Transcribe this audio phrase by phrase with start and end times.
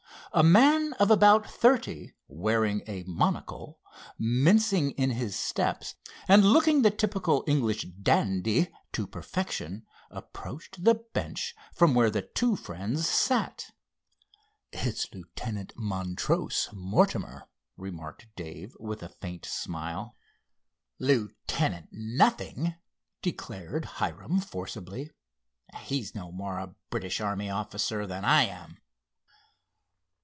[0.33, 3.81] A man of about thirty, wearing a monocle,
[4.17, 11.53] mincing in his steps and looking the typical English "dandy" to perfection, approached the bench
[11.79, 13.71] where the two friends sat.
[14.71, 20.15] "It's Lieutenant Montrose Mortimer," remarked Dave with a faint smile.
[20.97, 22.75] "Lieutenant nothing!"
[23.21, 25.11] declared Hiram forcibly.
[25.81, 28.77] "He's no more a British army officer than I am."